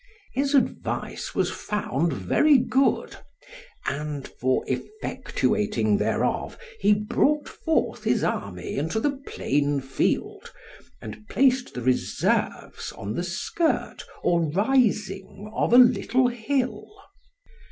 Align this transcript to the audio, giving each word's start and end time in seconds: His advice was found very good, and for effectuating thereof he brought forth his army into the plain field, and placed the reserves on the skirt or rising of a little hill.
His 0.33 0.55
advice 0.55 1.35
was 1.35 1.51
found 1.51 2.11
very 2.11 2.57
good, 2.57 3.17
and 3.85 4.27
for 4.27 4.65
effectuating 4.65 5.99
thereof 5.99 6.57
he 6.79 6.91
brought 6.95 7.47
forth 7.47 8.03
his 8.03 8.23
army 8.23 8.77
into 8.77 8.99
the 8.99 9.21
plain 9.27 9.79
field, 9.79 10.51
and 11.03 11.29
placed 11.29 11.75
the 11.75 11.81
reserves 11.83 12.91
on 12.93 13.13
the 13.13 13.21
skirt 13.23 14.03
or 14.23 14.41
rising 14.41 15.51
of 15.53 15.71
a 15.71 15.77
little 15.77 16.29
hill. 16.29 16.87